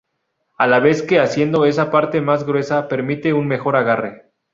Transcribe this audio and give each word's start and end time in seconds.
A 0.57 0.65
la 0.65 0.79
vez 0.79 1.03
que 1.03 1.19
haciendo 1.19 1.63
esa 1.65 1.91
parte 1.91 2.21
más 2.21 2.43
gruesa, 2.43 2.87
permite 2.87 3.33
un 3.33 3.45
mejor 3.47 3.75
agarre. 3.75 4.31